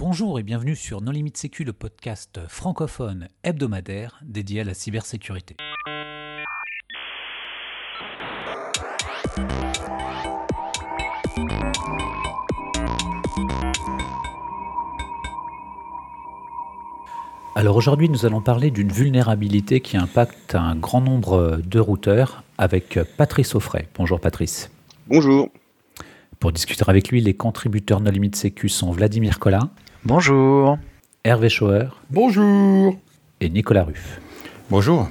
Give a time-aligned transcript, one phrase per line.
[0.00, 5.58] Bonjour et bienvenue sur Non Limite Sécu, le podcast francophone hebdomadaire dédié à la cybersécurité.
[17.54, 22.98] Alors aujourd'hui, nous allons parler d'une vulnérabilité qui impacte un grand nombre de routeurs avec
[23.18, 23.86] Patrice Offray.
[23.96, 24.70] Bonjour Patrice.
[25.08, 25.50] Bonjour.
[26.38, 29.70] Pour discuter avec lui, les contributeurs No Limite Sécu sont Vladimir Collin.
[30.06, 30.78] Bonjour.
[31.24, 31.88] Hervé Schauer.
[32.08, 32.96] Bonjour.
[33.42, 34.18] Et Nicolas Ruff.
[34.70, 35.10] Bonjour.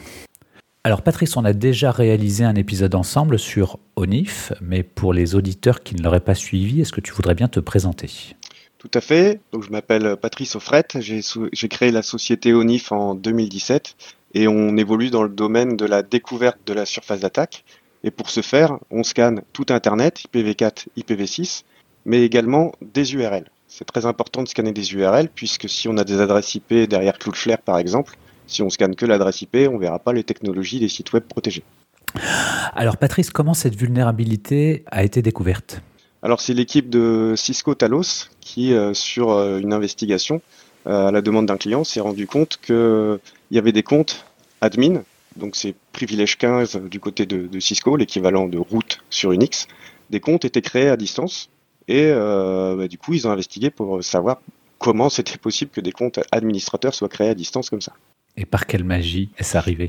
[0.83, 5.83] Alors Patrice, on a déjà réalisé un épisode ensemble sur ONIF, mais pour les auditeurs
[5.83, 8.35] qui ne l'auraient pas suivi, est-ce que tu voudrais bien te présenter?
[8.79, 9.41] Tout à fait.
[9.51, 10.85] Donc, je m'appelle Patrice Offret.
[10.95, 13.95] J'ai créé la société ONIF en 2017
[14.33, 17.63] et on évolue dans le domaine de la découverte de la surface d'attaque.
[18.03, 21.63] Et pour ce faire, on scanne tout Internet, IPv4, IPv6,
[22.05, 23.45] mais également des URL.
[23.71, 27.19] C'est très important de scanner des URL puisque si on a des adresses IP derrière
[27.19, 28.17] Cloudflare par exemple,
[28.47, 31.23] si on scanne que l'adresse IP, on ne verra pas les technologies des sites web
[31.23, 31.63] protégés.
[32.73, 35.81] Alors Patrice, comment cette vulnérabilité a été découverte?
[36.23, 40.41] Alors c'est l'équipe de Cisco Talos qui, euh, sur euh, une investigation
[40.87, 43.19] euh, à la demande d'un client, s'est rendu compte qu'il
[43.51, 44.25] y avait des comptes
[44.61, 45.03] admin,
[45.35, 49.67] donc c'est privilège 15 du côté de, Cisco, l'équivalent de route sur Unix.
[50.09, 51.51] Des comptes étaient créés à distance
[51.89, 54.41] et bah, du coup ils ont investigué pour savoir
[54.77, 57.93] comment c'était possible que des comptes administrateurs soient créés à distance comme ça.
[58.37, 59.87] Et par quelle magie est-ce arrivé?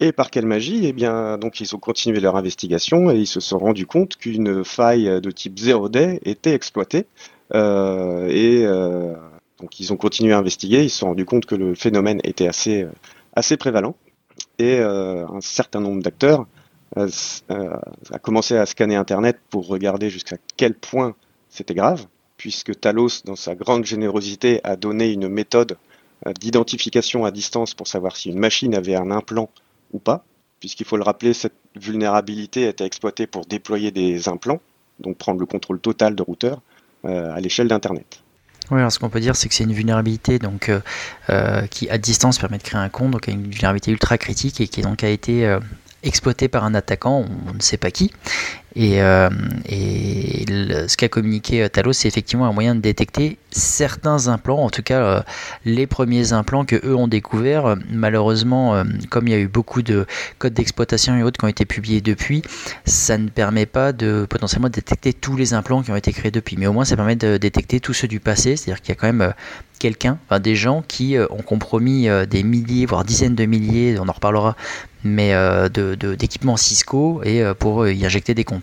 [0.00, 0.80] Et par quelle magie?
[0.84, 4.64] Eh bien, donc ils ont continué leur investigation et ils se sont rendus compte qu'une
[4.64, 7.06] faille de type 0day était exploitée.
[7.54, 9.14] Euh, et euh,
[9.60, 10.82] donc ils ont continué à investiguer.
[10.82, 12.84] Ils se sont rendus compte que le phénomène était assez
[13.36, 13.94] assez prévalent.
[14.58, 16.46] Et euh, un certain nombre d'acteurs
[16.96, 21.14] a commencé à scanner Internet pour regarder jusqu'à quel point
[21.52, 25.76] c'était grave, puisque Talos, dans sa grande générosité, a donné une méthode
[26.26, 29.50] euh, d'identification à distance pour savoir si une machine avait un implant
[29.92, 30.24] ou pas,
[30.58, 34.60] puisqu'il faut le rappeler, cette vulnérabilité était exploitée pour déployer des implants,
[34.98, 36.60] donc prendre le contrôle total de routeur
[37.04, 38.22] euh, à l'échelle d'Internet.
[38.70, 40.70] Oui, alors ce qu'on peut dire, c'est que c'est une vulnérabilité donc,
[41.28, 44.68] euh, qui, à distance, permet de créer un compte, donc une vulnérabilité ultra critique et
[44.68, 45.58] qui donc a été
[46.02, 48.12] exploitée par un attaquant, on ne sait pas qui,
[48.74, 49.28] et, euh,
[50.88, 54.82] ce qu'a communiqué euh, Talos, c'est effectivement un moyen de détecter certains implants, en tout
[54.82, 55.22] cas euh,
[55.64, 57.76] les premiers implants que eux ont découverts.
[57.90, 60.06] Malheureusement, comme il y a eu beaucoup de
[60.38, 62.42] codes d'exploitation et autres qui ont été publiés depuis,
[62.84, 66.56] ça ne permet pas de potentiellement détecter tous les implants qui ont été créés depuis.
[66.56, 69.00] Mais au moins, ça permet de détecter tous ceux du passé, c'est-à-dire qu'il y a
[69.00, 69.34] quand même
[69.78, 74.12] quelqu'un, enfin des gens qui ont compromis des milliers, voire dizaines de milliers, on en
[74.12, 74.56] reparlera,
[75.04, 75.34] mais
[75.68, 78.61] d'équipements de, Cisco et pour y injecter des comptes.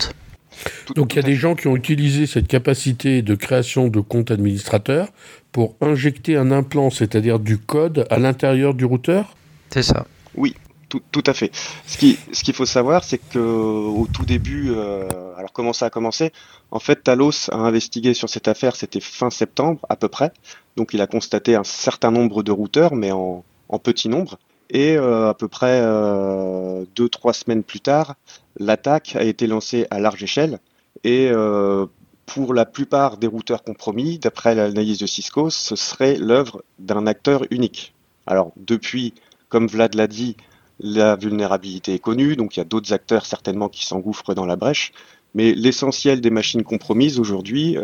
[0.96, 4.31] Donc il y a des gens qui ont utilisé cette capacité de création de compte
[4.31, 5.09] administrateur
[5.52, 9.36] pour injecter un implant, c'est-à-dire du code, à l'intérieur du routeur?
[9.69, 10.06] C'est ça.
[10.36, 10.56] Oui,
[10.90, 11.52] tout, à fait.
[11.86, 15.90] Ce qu'il ce faut savoir, c'est que au tout début, euh, alors comment ça a
[15.90, 16.31] commencé?
[16.72, 20.31] En fait, Talos a investigué sur cette affaire, c'était fin septembre à peu près.
[20.78, 24.40] Donc il a constaté un certain nombre de routeurs, mais en, en petit nombre.
[24.69, 28.16] Et euh, à peu près euh, deux, trois semaines plus tard,
[28.57, 30.59] l'attaque a été lancée à large échelle.
[31.03, 31.88] Et euh,
[32.25, 37.44] pour la plupart des routeurs compromis, d'après l'analyse de Cisco, ce serait l'œuvre d'un acteur
[37.50, 37.94] unique.
[38.28, 39.16] Alors depuis,
[39.50, 40.38] comme Vlad l'a dit,
[40.80, 44.56] la vulnérabilité est connue, donc il y a d'autres acteurs certainement qui s'engouffrent dans la
[44.56, 44.91] brèche,
[45.34, 47.78] mais l'essentiel des machines compromises aujourd'hui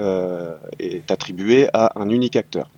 [0.80, 2.70] est attribué à un unique acteur.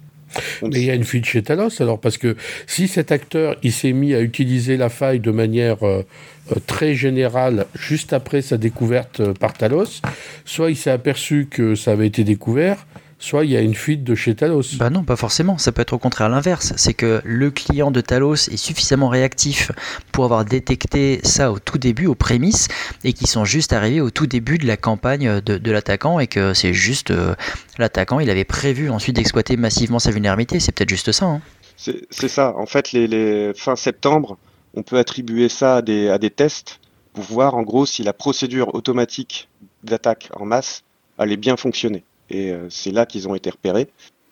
[0.63, 3.71] Mais il y a une fuite chez Talos, alors, parce que si cet acteur, il
[3.71, 6.03] s'est mis à utiliser la faille de manière euh,
[6.51, 10.01] euh, très générale juste après sa découverte euh, par Talos,
[10.45, 12.85] soit il s'est aperçu que ça avait été découvert,
[13.19, 14.75] soit il y a une fuite de chez Talos.
[14.75, 15.57] Bah non, pas forcément.
[15.57, 16.73] Ça peut être au contraire l'inverse.
[16.77, 19.71] C'est que le client de Talos est suffisamment réactif
[20.11, 22.67] pour avoir détecté ça au tout début, aux prémices,
[23.03, 26.53] et qu'ils sont juste arrivés au tout début de la campagne de, l'attaquant, et que
[26.53, 27.35] c'est juste euh,
[27.77, 30.59] l'attaquant, il avait prévu ensuite d'exploiter massivement sa vulnérabilité.
[30.59, 31.25] C'est peut-être juste ça.
[31.25, 31.41] Hein.
[31.77, 32.55] C'est ça.
[32.57, 34.37] En fait, les, les, fin septembre,
[34.73, 36.79] on peut attribuer ça à des, à des tests
[37.13, 39.47] pour voir en gros si la procédure automatique
[39.83, 40.83] d'attaque en masse
[41.17, 42.03] allait bien fonctionner.
[42.29, 43.87] Et euh, c'est là qu'ils ont été repérés.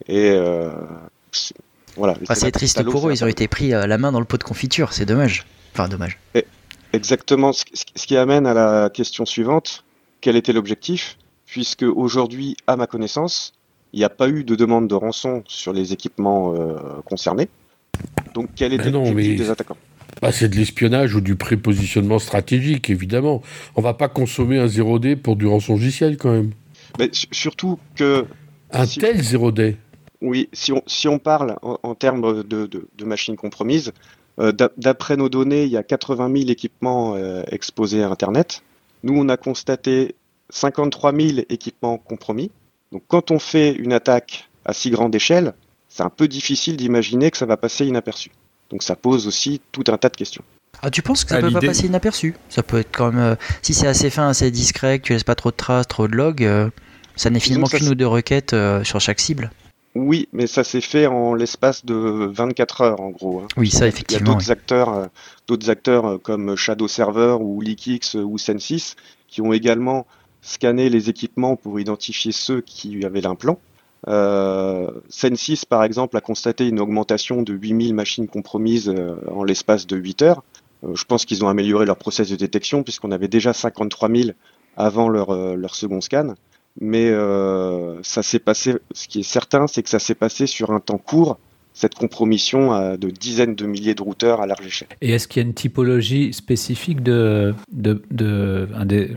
[0.08, 0.72] Et euh,
[1.96, 2.16] voilà.
[2.28, 4.38] Ah, c'est triste pour eux, ils ont été pris à la main dans le pot
[4.38, 5.46] de confiture, c'est dommage.
[5.74, 6.20] Enfin, dommage.
[6.94, 7.64] exactement, ce
[8.06, 9.84] qui amène à la question suivante,
[10.22, 11.18] quel était l'objectif?
[11.46, 13.54] Puisque aujourd'hui, à ma connaissance,
[13.94, 17.48] il n'y a pas eu de demande de rançon sur les équipements euh, concernés.
[18.34, 19.78] Donc quel était ben l'objectif des attaquants?
[20.22, 23.42] Bah, c'est de l'espionnage ou du prépositionnement stratégique, évidemment.
[23.76, 26.52] On va pas consommer un 0D pour du rançongiciel, quand même.
[27.00, 28.26] Mais surtout que.
[28.72, 29.76] Un tel 0D
[30.22, 33.94] Oui, si on, si on parle en, termes de, de, machines compromises,
[34.40, 38.64] euh, d'après nos données, il y a 80 000 équipements euh, exposés à Internet.
[39.04, 40.16] Nous, on a constaté
[40.50, 42.52] 53 000 équipements compromis.
[42.92, 45.54] Donc quand on fait une attaque à si grande échelle,
[45.90, 48.32] c'est un peu difficile d'imaginer que ça va passer inaperçu.
[48.70, 50.44] Donc ça pose aussi tout un tas de questions.
[50.82, 52.36] Ah, tu penses que ça peut pas passer inaperçu?
[52.50, 53.20] Ça peut être quand même.
[53.20, 56.08] Euh, si c'est assez fin, assez discret, que tu laisses pas trop de traces, trop
[56.08, 56.70] de logs, euh,
[57.16, 59.52] ça n'est finalement qu'une ou deux requêtes euh, sur chaque cible.
[59.96, 63.40] Oui, mais ça s'est fait en l'espace de 24 heures en gros.
[63.40, 63.48] Hein.
[63.56, 64.26] Oui, ça effectivement.
[64.26, 65.10] Il y a d'autres acteurs,
[65.48, 68.96] d'autres acteurs comme Shadow Server ou Leakix ou Sensis
[69.30, 70.06] qui ont également
[70.42, 73.58] scanné les équipements pour identifier ceux qui avaient l'implant.
[74.08, 78.94] Euh, Sensis, par exemple, a constaté une augmentation de 8000 machines compromises
[79.32, 80.44] en l'espace de 8 heures.
[80.84, 84.30] Euh, je pense qu'ils ont amélioré leur process de détection puisqu'on avait déjà 53 000
[84.78, 86.36] avant leur, euh, leur second scan.
[86.80, 90.72] Mais euh, ça s'est passé, ce qui est certain, c'est que ça s'est passé sur
[90.72, 91.38] un temps court,
[91.74, 94.88] cette compromission de dizaines de milliers de routeurs à large échelle.
[95.02, 98.70] Et est-ce qu'il y a une typologie spécifique de, de, de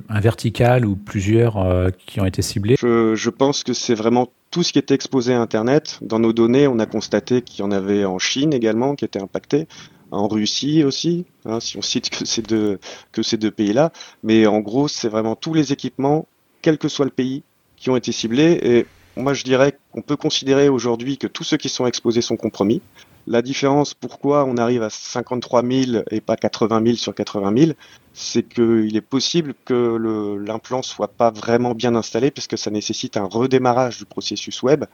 [0.08, 2.74] un, vertical ou plusieurs qui ont été ciblés?
[2.80, 5.98] Je, je, pense que c'est vraiment tout ce qui était exposé à Internet.
[6.02, 9.22] Dans nos données, on a constaté qu'il y en avait en Chine également qui étaient
[9.22, 9.68] impactés
[10.10, 12.78] en Russie aussi, hein, si on cite que ces deux,
[13.12, 13.92] que ces deux pays-là.
[14.22, 16.26] Mais en gros, c'est vraiment tous les équipements,
[16.62, 17.42] quel que soit le pays,
[17.78, 18.58] qui ont été ciblés.
[18.62, 18.86] Et
[19.16, 22.80] moi, je dirais qu'on peut considérer aujourd'hui que tous ceux qui sont exposés sont compromis.
[23.26, 27.72] La différence, pourquoi on arrive à 53 000 et pas 80 000 sur 80 000,
[28.14, 33.26] c'est qu'il est possible que l'implant soit pas vraiment bien installé, puisque ça nécessite un
[33.26, 34.84] redémarrage du processus web.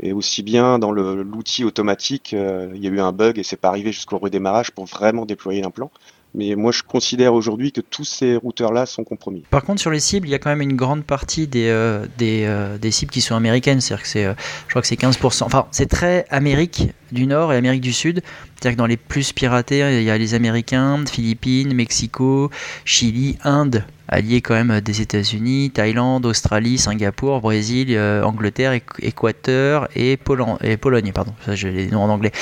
[0.00, 3.56] Et aussi bien dans l'outil automatique, euh, il y a eu un bug et c'est
[3.56, 5.92] pas arrivé jusqu'au redémarrage pour vraiment déployer l'implant.
[6.34, 9.44] Mais moi, je considère aujourd'hui que tous ces routeurs-là sont compromis.
[9.50, 12.06] Par contre, sur les cibles, il y a quand même une grande partie des, euh,
[12.18, 13.80] des, euh, des, cibles qui sont américaines.
[13.80, 15.44] C'est-à-dire que c'est, je crois que c'est 15%.
[15.44, 18.22] Enfin, c'est très Amérique du Nord et Amérique du Sud.
[18.54, 22.50] C'est-à-dire que dans les plus piratés, il y a les Américains, Philippines, Mexico,
[22.84, 30.16] Chili, Inde, alliés quand même des États-Unis, Thaïlande, Australie, Singapour, Brésil, euh, Angleterre, Équateur et,
[30.16, 31.12] Pologne.
[31.12, 32.32] Pardon, ça les noms en anglais.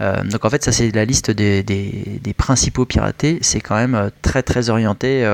[0.00, 3.38] Euh, donc en fait, ça c'est la liste des, des, principaux piratés.
[3.40, 5.24] C'est quand même euh, très très orienté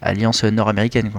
[0.00, 1.10] alliance nord-américaine.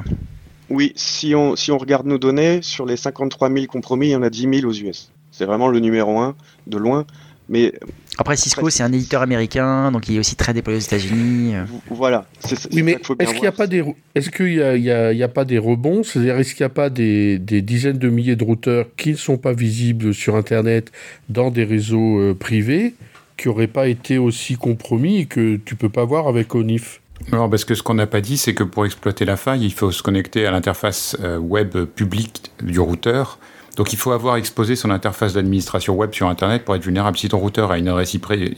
[0.69, 4.15] Oui, si on, si on regarde nos données, sur les 53 000 compromis, il y
[4.15, 5.12] en a 10 000 aux US.
[5.33, 6.35] C'est vraiment le numéro 1
[6.68, 7.06] de loin.
[7.50, 7.74] Mais
[8.18, 11.56] après Cisco, c'est un éditeur américain, donc il est aussi très déployé aux États-Unis.
[11.89, 12.25] Voilà.
[12.71, 13.83] oui, mais est-ce qu'il n'y a pas des
[14.15, 16.03] est-ce qu'il y, a, pas des rebonds?
[16.03, 19.38] C'est-à-dire est-ce qu'il n'y a pas des, dizaines de milliers de routeurs qui ne sont
[19.38, 20.91] pas visibles sur Internet
[21.30, 22.94] dans des réseaux euh, privés
[23.36, 27.01] qui n'auraient pas été aussi compromis et que tu peux pas voir avec ONIF?
[27.31, 29.74] Non, parce que ce qu'on n'a pas dit, c'est que pour exploiter la faille, il
[29.74, 33.39] faut se connecter à l'interface euh, web publique du routeur
[33.75, 37.17] donc il faut avoir exposé son interface d'administration web sur Internet pour être vulnérable.
[37.17, 38.15] Si ton routeur a une adresse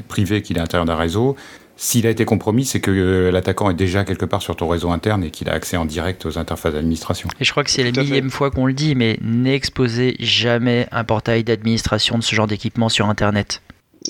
[0.08, 1.36] privée qu'il est à l'intérieur d'un réseau,
[1.78, 4.92] s'il a été compromis, c'est que euh, l'attaquant est déjà quelque part sur ton réseau
[4.92, 7.28] interne et qu'il a accès en direct aux interfaces d'administration.
[7.40, 11.04] Et je crois que c'est la millième fois qu'on le dit, mais n'exposez jamais un
[11.04, 13.62] portail d'administration de ce genre d'équipement sur Internet.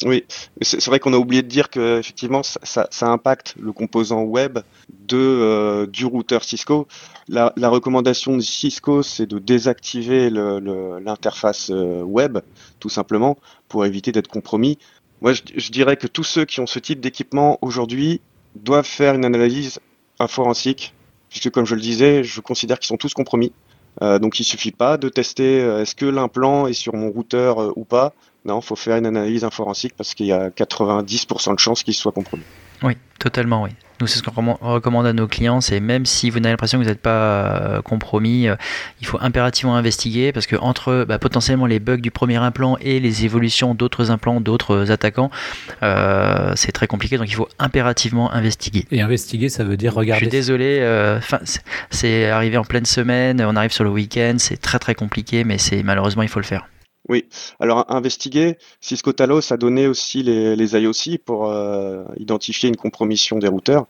[0.03, 0.25] Oui,
[0.61, 4.59] c'est vrai qu'on a oublié de dire que effectivement ça, impacte le composant web
[4.89, 6.87] de euh, du routeur Cisco.
[7.27, 12.39] La, recommandation de Cisco, c'est de désactiver l'interface euh, web,
[12.79, 13.37] tout simplement,
[13.67, 14.77] pour éviter d'être compromis.
[15.21, 18.21] Moi, je, dirais que tous ceux qui ont ce type d'équipement aujourd'hui
[18.55, 19.79] doivent faire une analyse
[20.27, 20.93] forensique,
[21.29, 23.53] puisque comme je le disais, je considère qu'ils sont tous compromis.
[24.01, 27.85] Euh, donc il suffit pas de tester est-ce que l'implant est sur mon routeur ou
[27.85, 28.13] pas.
[28.45, 31.95] Non, il faut faire une analyse informatique parce qu'il y a 90% de chances qu'il
[31.95, 32.43] soit compromis.
[32.83, 33.71] Oui, totalement, oui.
[34.01, 36.83] Nous, c'est ce qu'on recommande à nos clients, c'est même si vous n'avez l'impression que
[36.83, 38.55] vous n'êtes pas euh, compromis, euh,
[38.99, 42.99] il faut impérativement investiguer parce que entre bah, potentiellement les bugs du premier implant et
[42.99, 45.31] les évolutions d'autres implants, d'autres attaquants,
[45.81, 47.17] euh, c'est très compliqué.
[47.17, 48.85] Donc il faut impérativement investiguer.
[48.91, 50.25] Et investiguer, ça veut dire regarder.
[50.25, 51.17] Je suis désolé,
[51.89, 55.57] c'est arrivé en pleine semaine, on arrive sur le week-end, c'est très très compliqué, mais
[55.57, 56.67] c'est malheureusement il faut le faire.
[57.07, 57.25] Oui,
[57.59, 63.37] alors investiguer, Cisco Talos a donné aussi les, les IOC pour euh, identifier une compromission
[63.37, 63.85] des routeurs.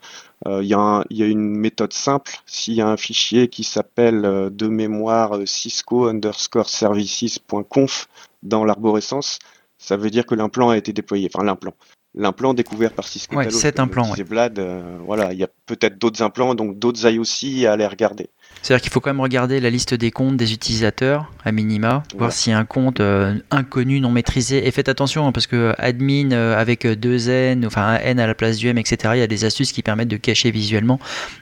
[0.47, 4.49] Euh, il y, a une méthode simple, s'il y a un fichier qui s'appelle euh,
[4.49, 8.09] de mémoire cisco underscore services.conf
[8.43, 9.39] dans l'arborescence,
[9.77, 11.73] ça veut dire que l'implant a été déployé, enfin l'implant.
[12.17, 14.23] L'implant découvert par Cisco ouais, Cet implant, ouais.
[14.23, 14.59] Vlad,
[15.05, 18.29] voilà, il y a peut-être d'autres implants, donc d'autres IOC à aller regarder.
[18.65, 22.31] C'est-à-dire qu'il faut quand même regarder la liste des comptes des utilisateurs, à minima, voir
[22.31, 24.67] a un compte euh, inconnu, non maîtrisé.
[24.67, 28.25] Et faites attention, hein, parce que admin euh, avec deux N, enfin un N à
[28.25, 30.99] la place du M, etc., il y a des astuces qui permettent de cacher visuellement.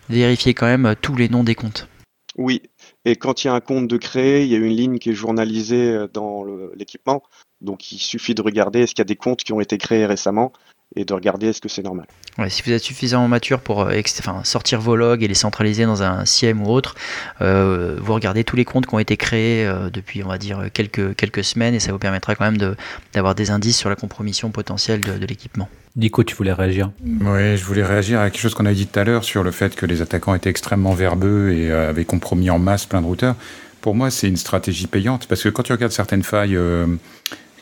[0.09, 1.87] Vérifiez quand même euh, tous les noms des comptes.
[2.35, 2.63] Oui,
[3.05, 5.11] Et quand il y a un compte de créer, il y a une ligne qui
[5.11, 6.43] est journalisée dans
[6.75, 7.21] l'équipement.
[7.63, 10.05] Donc il suffit de regarder est-ce qu'il y a des comptes qui ont été créés
[10.05, 10.51] récemment
[10.95, 12.05] et de regarder est-ce que c'est normal.
[12.49, 14.01] si vous êtes suffisamment mature pour euh,
[14.43, 16.95] sortir vos logs et les centraliser dans un SIEM ou autre,
[17.41, 20.65] euh, vous regardez tous les comptes qui ont été créés euh, depuis, on va dire,
[20.73, 22.75] quelques, quelques semaines et ça vous permettra quand même
[23.13, 25.67] d'avoir des indices sur la compromission potentielle de, l'équipement.
[25.95, 26.91] Nico, tu voulais réagir?
[27.03, 29.51] Oui, je voulais réagir à quelque chose qu'on a dit tout à l'heure sur le
[29.51, 33.35] fait que les attaquants étaient extrêmement verbeux et avaient compromis en masse plein de routeurs.
[33.81, 36.57] Pour moi, c'est une stratégie payante parce que quand tu regardes certaines failles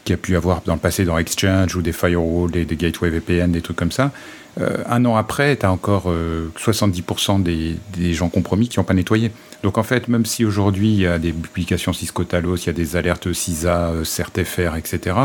[0.03, 2.75] qu'il y a pu avoir dans le passé dans Exchange ou des firewalls, des, des
[2.75, 4.12] gateways VPN, des trucs comme ça.
[4.60, 6.12] Euh, un an après, tu as encore
[6.58, 9.31] 70% euh, des, des, gens compromis qui n'ont pas nettoyé.
[9.63, 12.70] Donc en fait, même si aujourd'hui il y a des publications Cisco Talos, il y
[12.70, 15.15] a des alertes CISA, euh, CertFR, etc.,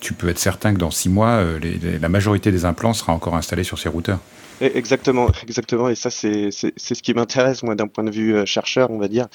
[0.00, 1.44] tu peux être certain que dans six mois,
[2.00, 4.18] la majorité des implants sera encore installée sur ces routeurs.
[4.62, 5.88] Exactement, exactement.
[5.88, 9.08] Et ça, c'est ce qui m'intéresse, moi, d'un point de vue euh, chercheur, on va
[9.08, 9.26] dire.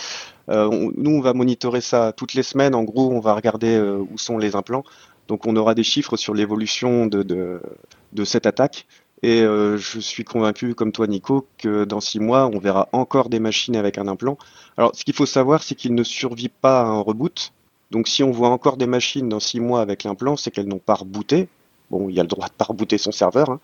[0.50, 2.76] Euh, nous, on va monitorer ça toutes les semaines.
[2.76, 4.84] En gros, on va regarder euh, où sont les implants.
[5.28, 8.88] Donc, on aura des chiffres sur l'évolution de, de, cette attaque.
[9.24, 13.40] Et je suis convaincu, comme toi, Nico, que dans six mois, on verra encore des
[13.40, 14.38] machines avec un implant.
[14.78, 17.52] Alors, ce qu'il faut savoir, c'est qu'il ne survit pas à un reboot.
[17.92, 20.80] Donc, si on voit encore des machines dans six mois avec l'implant, c'est qu'elles n'ont
[20.80, 21.50] pas rebooté.
[21.90, 23.60] Bon, il y a le droit de pas rebooter son serveur, hein.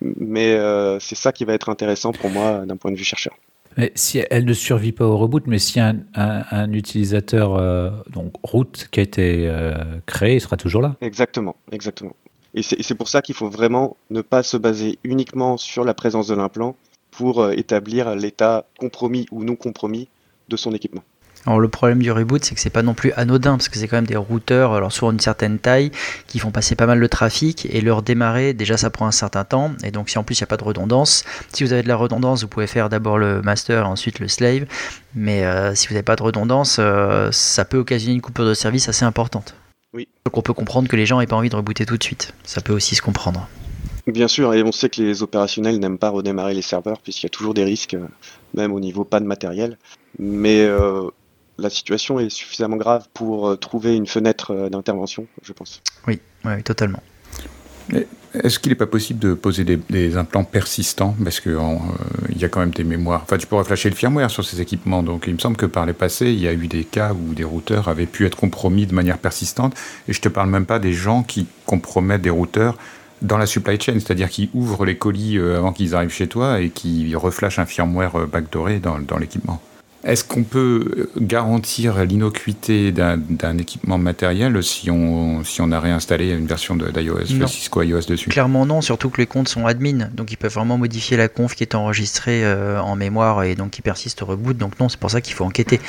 [0.00, 3.34] mais euh, c'est ça qui va être intéressant pour moi d'un point de vue chercheur.
[3.76, 8.32] Mais si elle ne survit pas au reboot, mais si un, un, utilisateur euh, donc
[8.42, 9.72] root qui a été euh,
[10.06, 10.96] créé, il sera toujours là.
[11.00, 12.16] Exactement, exactement.
[12.54, 16.28] Et c'est pour ça qu'il faut vraiment ne pas se baser uniquement sur la présence
[16.28, 16.76] de l'implant
[17.10, 20.08] pour établir l'état compromis ou non compromis
[20.48, 21.02] de son équipement.
[21.46, 23.88] Alors le problème du reboot, c'est que c'est pas non plus anodin parce que c'est
[23.88, 25.90] quand même des routeurs, alors sur une certaine taille,
[26.26, 29.44] qui font passer pas mal de trafic et leur démarrer, déjà ça prend un certain
[29.44, 29.72] temps.
[29.84, 31.88] Et donc si en plus il n'y a pas de redondance, si vous avez de
[31.88, 34.66] la redondance, vous pouvez faire d'abord le master, ensuite le slave.
[35.14, 38.54] Mais euh, si vous n'avez pas de redondance, euh, ça peut occasionner une coupure de
[38.54, 39.54] service assez importante.
[39.94, 40.06] Oui.
[40.26, 42.34] Donc on peut comprendre que les gens n'aient pas envie de rebooter tout de suite.
[42.44, 43.48] Ça peut aussi se comprendre.
[44.06, 47.28] Bien sûr, et on sait que les opérationnels n'aiment pas redémarrer les serveurs puisqu'il y
[47.28, 48.06] a toujours des risques, euh,
[48.54, 49.78] même au niveau pas de matériel.
[50.18, 50.66] Mais
[51.58, 55.82] la situation est suffisamment grave pour euh, trouver une fenêtre euh, d'intervention, je pense.
[56.06, 57.02] Oui, oui totalement.
[58.34, 61.16] Est-ce qu'il n'est pas possible de poser des, implants persistants?
[61.24, 61.78] Parce qu'il euh,
[62.36, 63.22] y a quand même des mémoires.
[63.22, 65.02] Enfin, tu pourrais flasher le firmware sur ces équipements.
[65.02, 67.32] Donc, il me semble que par les passés, il y a eu des cas où
[67.32, 69.74] des routeurs avaient pu être compromis de manière persistante.
[70.06, 72.76] Et je ne te parle même pas des gens qui compromettent des routeurs
[73.22, 76.68] dans la supply chain, c'est-à-dire qui ouvrent les colis avant qu'ils arrivent chez toi et
[76.68, 79.60] qui reflashent un firmware backdooré dans, dans l'équipement.
[80.04, 86.46] Est-ce qu'on peut garantir l'innocuité d'un équipement matériel si on, si on a réinstallé une
[86.46, 88.30] version d'iOS, Cisco iOS dessus?
[88.30, 91.56] Clairement non, surtout que les comptes sont admin, donc ils peuvent vraiment modifier la conf
[91.56, 94.56] qui est enregistrée euh, en mémoire et donc qui persiste au reboot.
[94.56, 95.80] Donc non, c'est pour ça qu'il faut enquêter.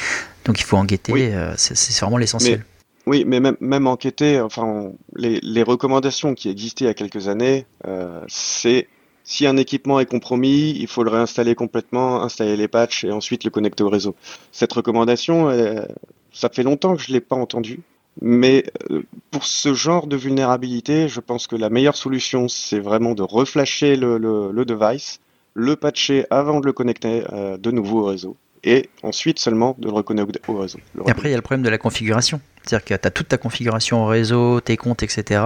[0.46, 2.66] Donc il faut enquêter, euh, c'est vraiment l'essentiel.
[3.06, 7.28] Oui, mais même, même enquêter, enfin, les, les, recommandations qui existaient il y a quelques
[7.28, 8.88] années, euh, c'est
[9.30, 13.44] si un équipement est compromis, il faut le réinstaller complètement, installer les patchs et ensuite
[13.44, 14.16] le connecter au réseau.
[14.52, 15.86] Cette recommandation, euh,
[16.34, 17.82] ça fait longtemps que je ne l'ai pas entendue.
[18.22, 23.14] Mais euh, pour ce genre de vulnérabilité, je pense que la meilleure solution, c'est vraiment
[23.14, 25.20] de reflasher le, device,
[25.54, 29.88] le patcher avant de le connecter euh, de nouveau au réseau et ensuite seulement de
[29.88, 30.80] le reconnecter au réseau.
[31.06, 32.42] et après, il y a le problème de la configuration.
[32.64, 35.42] C'est-à-dire que tu as toute ta configuration au réseau, tes comptes, etc.,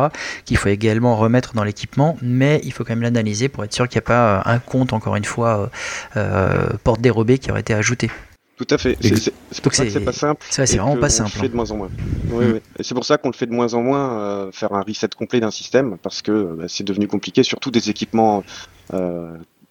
[0.46, 3.88] qu'il faut également remettre dans l'équipement, mais il faut quand même l'analyser pour être sûr
[3.88, 5.72] qu'il n'y a pas euh, un compte, encore une fois,
[6.18, 8.10] euh, euh, porte dérobée qui aurait été ajouté.
[8.58, 8.98] Tout à fait.
[9.02, 10.46] C'est pour ça que c'est pas simple.
[10.50, 11.32] C'est vraiment pas simple.
[11.32, 11.90] Fait de moins en moins.
[12.30, 12.60] Oui, oui.
[12.78, 15.40] Et c'est pour ça qu'on le fait de moins en moins, faire un reset complet
[15.40, 18.44] d'un système, parce que bah, c'est devenu compliqué, surtout des équipements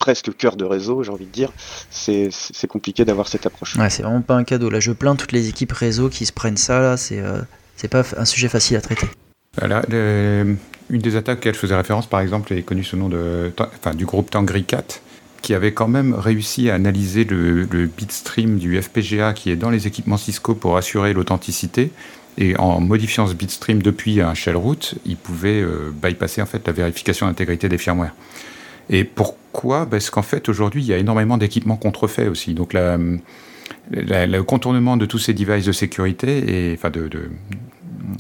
[0.03, 1.53] presque cœur de réseau, j'ai envie de dire,
[1.91, 3.77] c'est compliqué d'avoir cette approche.
[3.77, 4.69] Ouais, c'est vraiment pas un cadeau.
[4.69, 6.81] Là, je plains toutes les équipes réseau qui se prennent ça.
[6.81, 7.39] Là, c'est euh,
[7.77, 9.07] c'est pas un sujet facile à traiter.
[9.59, 10.59] Voilà, une
[10.91, 14.05] des attaques qu'elle faisait référence, par exemple, est connue sous le nom de, enfin, du
[14.05, 15.01] groupe Tangri 4
[15.41, 19.71] qui avait quand même réussi à analyser le, le bitstream du FPGA qui est dans
[19.71, 21.91] les équipements Cisco pour assurer l'authenticité.
[22.39, 26.65] Et en modifiant ce bitstream depuis un shell root, il pouvait euh, bypasser en fait
[26.67, 28.15] la vérification d'intégrité des firmware.
[28.89, 29.05] Et
[29.53, 29.87] pourquoi?
[29.87, 32.55] Parce qu'en fait, aujourd'hui, il y a énormément d'équipements contrefaits aussi.
[32.55, 37.09] Donc, le contournement de tous ces devices de sécurité, et, enfin, de,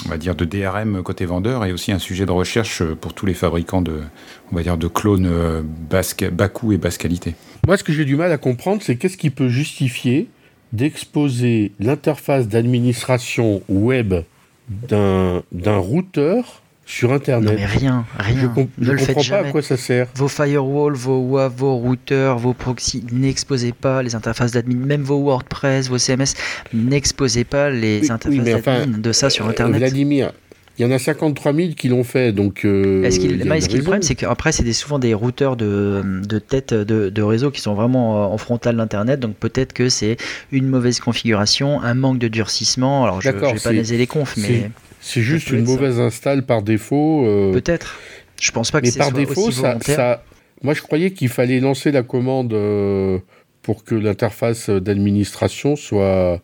[0.04, 3.24] on va dire de DRM côté vendeur, est aussi un sujet de recherche pour tous
[3.24, 4.02] les fabricants de,
[4.52, 7.34] on va dire, de clones euh, bas coût et basse qualité.
[7.66, 10.28] Moi, ce que j'ai du mal à comprendre, c'est qu'est-ce qui peut justifier
[10.74, 14.14] d'exposer l'interface d'administration web
[14.68, 15.42] d'un
[15.78, 17.50] routeur sur Internet.
[17.50, 18.52] Non mais rien, rien.
[18.78, 20.08] Je, ne comprends pas à quoi ça sert.
[20.14, 25.20] Vos firewalls, vos WAV, vos routeurs, vos proxys, n'exposez pas les interfaces d'admin, même vos
[25.20, 26.34] WordPress, vos CMS,
[26.74, 29.78] n'exposez pas les interfaces d'admin de ça sur Internet.
[29.78, 30.32] Vladimir,
[30.78, 32.64] il y en a 53 000 qui l'ont fait, donc.
[32.64, 36.38] Euh, est-ce qu'il, est-ce qu'il problème, c'est qu'après c'est des, souvent des routeurs de, de
[36.38, 40.16] tête de, de, réseau qui sont vraiment euh, en frontal d'Internet, donc peut-être que c'est
[40.50, 43.04] une mauvaise configuration, un manque de durcissement.
[43.04, 44.70] Alors je ne vais pas naser les confs, mais
[45.02, 47.26] c'est juste une mauvaise install par défaut.
[47.26, 47.52] Euh.
[47.52, 47.98] Peut-être.
[48.40, 50.24] Je pense pas que c'est par défaut, ça, ça,
[50.62, 52.54] Moi, je croyais qu'il fallait lancer la commande
[53.62, 56.38] pour que l'interface d'administration soit euh,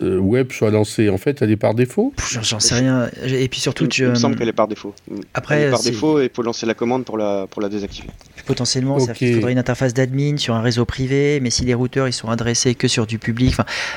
[0.00, 2.12] web soit lancée en fait elle est par défaut?
[2.42, 3.08] J'en sais rien.
[3.24, 4.94] Et puis surtout, il, me semble qu'elle est par défaut.
[5.34, 7.68] Après, elle est par défaut et il faut lancer la commande pour la, pour la
[7.68, 8.08] désactiver.
[8.46, 12.12] Potentiellement, il faudrait une interface d'admin sur un réseau privé, mais si les routeurs ils
[12.12, 13.54] sont adressés que sur du public,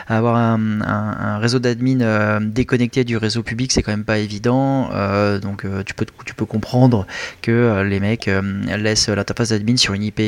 [0.07, 4.89] avoir un, un, réseau d'admin euh, déconnecté du réseau public, c'est quand même pas évident.
[4.93, 7.05] Euh, donc tu, peux, tu peux comprendre
[7.41, 8.29] que les mecs
[8.77, 10.21] laissent l'interface d'admin sur une IP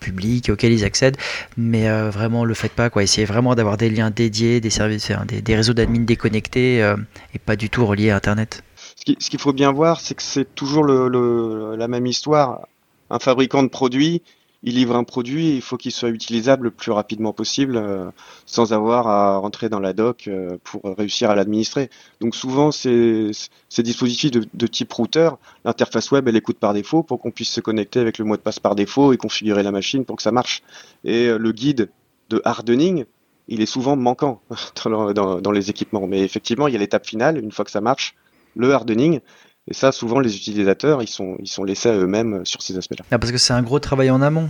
[0.00, 1.16] publique auquel ils accèdent,
[1.56, 2.90] mais vraiment le faites pas.
[2.90, 3.02] Quoi.
[3.02, 6.96] Essayez vraiment d'avoir des liens dédiés, des services des, réseaux d'admin déconnectés euh,
[7.34, 8.62] et pas du tout reliés à Internet.
[8.96, 12.68] Ce qu'il faut bien voir, c'est que c'est toujours la même histoire.
[13.10, 14.22] Un fabricant de produits,
[14.62, 18.10] il livre un produit, il faut qu'il soit utilisable le plus rapidement possible euh,
[18.46, 21.90] sans avoir à rentrer dans la doc euh, pour réussir à l'administrer.
[22.20, 23.32] Donc souvent, ces,
[23.78, 27.98] dispositifs de, type routeur, l'interface web, elle écoute par défaut pour qu'on puisse se connecter
[27.98, 30.62] avec le mot de passe par défaut et configurer la machine pour que ça marche.
[31.02, 31.90] Et le guide
[32.30, 33.04] de hardening,
[33.52, 34.40] il est souvent manquant
[34.84, 36.06] dans, les équipements.
[36.06, 38.14] Mais effectivement, il y a l'étape finale, une fois que ça marche,
[38.56, 39.20] le hardening.
[39.68, 43.04] Et ça, souvent, les utilisateurs, ils sont, ils sont laissés à eux-mêmes sur ces aspects-là.
[43.10, 44.48] Ah, parce que c'est un gros travail en amont.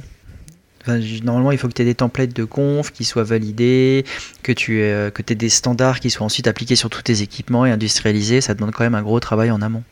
[1.22, 4.04] normalement, il faut que tu aies des templates de conf qui soient validés,
[4.42, 7.66] que tu aies, que aies des standards qui soient ensuite appliqués sur tous tes équipements
[7.66, 8.40] et industrialisés.
[8.40, 9.82] Ça demande quand même un gros travail en amont.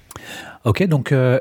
[0.64, 1.40] Ok, donc euh,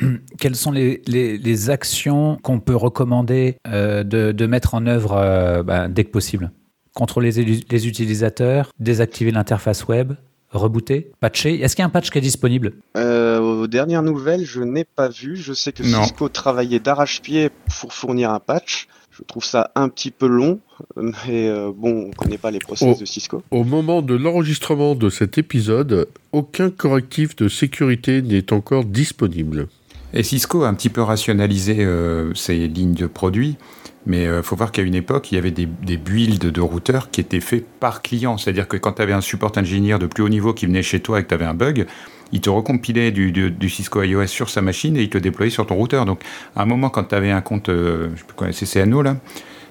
[0.38, 6.04] quelles sont les, actions qu'on peut recommander euh, de, mettre en œuvre euh, bah, dès
[6.04, 6.50] que possible?
[6.94, 10.12] Contrôler les utilisateurs, désactiver l'interface web,
[10.50, 11.60] rebooter, patcher.
[11.60, 12.72] Est-ce qu'il y a un patch qui est disponible?
[12.96, 15.36] Euh, Aux dernières nouvelles, je n'ai pas vu.
[15.36, 17.50] Je sais que Cisco travaillait d'arrache-pied
[17.80, 18.88] pour fournir un patch.
[19.10, 20.60] Je trouve ça un petit peu long,
[20.96, 23.42] mais euh, bon, on ne connaît pas les process de Cisco.
[23.50, 29.68] Au moment de l'enregistrement de cet épisode, aucun correctif de sécurité n'est encore disponible.
[30.14, 33.56] Et Cisco a un petit peu rationalisé euh, ses lignes de produits.
[34.06, 37.10] Mais il euh, faut voir qu'à une époque, il y avait des, builds de routeurs
[37.10, 38.38] qui étaient faits par client.
[38.38, 41.00] C'est-à-dire que quand tu avais un support ingénieur de plus haut niveau qui venait chez
[41.00, 41.86] toi et que tu avais un bug,
[42.32, 45.74] il te recompilait du, Cisco iOS sur sa machine et il te déployait sur ton
[45.74, 46.06] routeur.
[46.06, 46.22] Donc,
[46.56, 49.16] à un moment, quand tu avais un compte, euh, je sais pas, CCNO, là,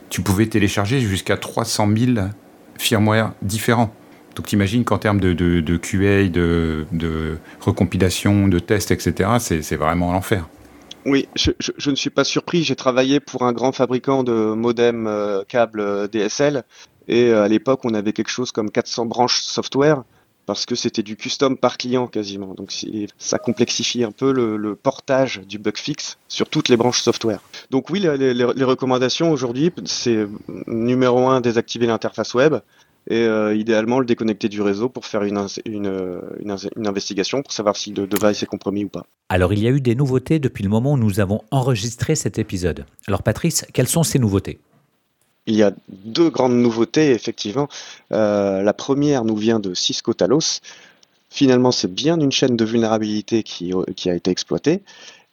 [0.09, 2.27] tu pouvais télécharger jusqu'à 300 000
[2.77, 3.93] firmware différents.
[4.35, 9.31] Donc, tu imagines qu'en termes de, de, de, QA, de, de recompilation, de tests, etc.,
[9.39, 10.47] c'est vraiment l'enfer.
[11.05, 12.63] Oui, je, ne suis pas surpris.
[12.63, 16.63] J'ai travaillé pour un grand fabricant de modems euh, câbles euh, DSL
[17.07, 20.03] et euh, à l'époque, on avait quelque chose comme 400 branches software
[20.45, 22.55] parce que c'était du custom par client quasiment.
[22.55, 22.73] Donc
[23.19, 27.39] ça complexifie un peu le, portage du bug fix sur toutes les branches software.
[27.69, 30.27] Donc oui, les recommandations aujourd'hui, c'est
[30.65, 32.55] numéro un, désactiver l'interface web
[33.07, 37.75] et euh, idéalement le déconnecter du réseau pour faire une, une, une, investigation pour savoir
[37.75, 39.05] si le device est compromis ou pas.
[39.29, 42.37] Alors il y a eu des nouveautés depuis le moment où nous avons enregistré cet
[42.39, 42.85] épisode.
[43.07, 44.59] Alors Patrice, quelles sont ces nouveautés?
[45.45, 47.69] Il y a deux grandes nouveautés, effectivement.
[48.11, 50.61] Euh, la première nous vient de Cisco Talos.
[51.31, 54.83] Finalement, c'est bien une chaîne de vulnérabilité qui, qui a été exploitée.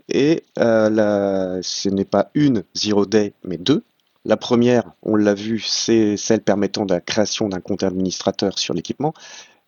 [0.09, 3.83] Et euh, la, ce n'est pas une zero day, mais deux.
[4.27, 9.15] La première, on l'a vu, c'est celle permettant la création d'un compte administrateur sur l'équipement.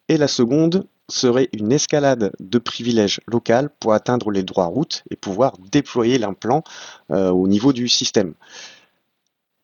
[0.08, 5.16] Et la seconde serait une escalade de privilèges local pour atteindre les droits route et
[5.16, 6.64] pouvoir déployer l'implant
[7.12, 8.34] euh, au niveau du système.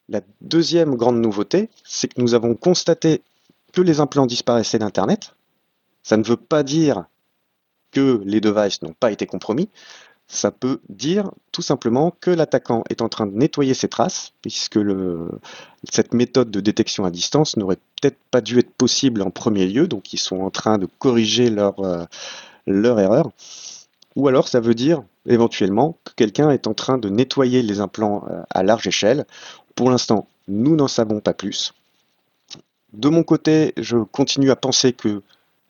[0.08, 3.22] La deuxième grande nouveauté, c'est que nous avons constaté
[3.72, 5.34] que les implants disparaissaient d'Internet.
[6.04, 7.06] Ça ne veut pas dire
[7.90, 9.68] que les devices n'ont pas été compromis
[10.34, 14.78] ça peut dire tout simplement que l'attaquant est en train de nettoyer ses traces, puisque
[15.90, 19.86] cette méthode de détection à distance n'aurait peut-être pas dû être possible en premier lieu,
[19.86, 22.04] donc ils sont en train de corriger leur, euh,
[22.66, 23.30] erreur.
[24.16, 28.24] Ou alors ça veut dire éventuellement que quelqu'un est en train de nettoyer les implants
[28.30, 29.26] euh, à large échelle.
[29.74, 31.74] Pour l'instant, nous n'en savons pas plus.
[32.92, 35.22] De mon côté, je continue à penser que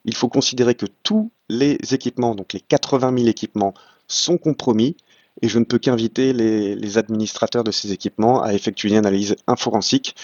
[0.04, 3.72] il faut considérer que tous les équipements, donc les 80 000 équipements,
[4.08, 4.96] sont compromis
[5.42, 10.14] et je ne peux qu'inviter les, administrateurs de ces équipements à effectuer une analyse inforensique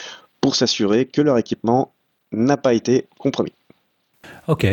[0.41, 1.93] pour s'assurer que leur équipement
[2.33, 3.53] n'a pas été compromis.
[4.47, 4.65] Ok.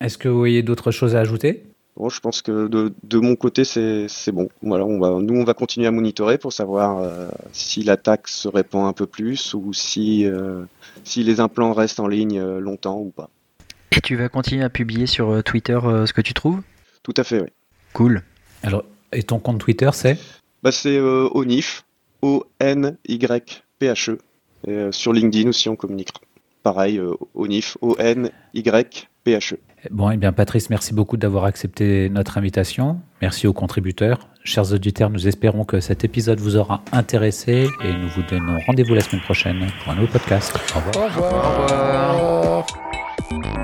[0.00, 1.64] Est-ce que vous voyez d'autres choses à ajouter?
[1.96, 4.48] Bon, je pense que de, de mon côté, c'est c'est bon.
[4.62, 8.48] Voilà, on va, nous, on va continuer à monitorer pour savoir euh, si l'attaque se
[8.48, 10.64] répand un peu plus ou si, euh,
[11.04, 13.30] si les implants restent en ligne euh, longtemps ou pas.
[13.96, 16.62] Et tu vas continuer à publier sur Twitter euh, ce que tu trouves?
[17.04, 17.48] Tout à fait, oui.
[17.92, 18.22] Cool.
[18.64, 20.18] Alors, et ton compte Twitter, c'est
[20.62, 21.84] Bah, c'est euh, ONIF,
[22.22, 24.18] O-N-Y-P-H-E.
[24.66, 26.10] Et, euh, sur LinkedIn aussi, on communique.
[26.62, 29.58] Pareil, euh, ONIF, O-N-Y-P-H-E.
[29.90, 33.00] Bon, eh bien, Patrice, merci beaucoup d'avoir accepté notre invitation.
[33.20, 34.30] Merci aux contributeurs.
[34.42, 38.94] Chers auditeurs, nous espérons que cet épisode vous aura intéressé et nous vous donnons rendez-vous
[38.94, 40.58] la semaine prochaine pour un nouveau podcast.
[40.74, 40.96] Au revoir.
[40.96, 42.62] Au revoir.
[43.30, 43.63] Au revoir.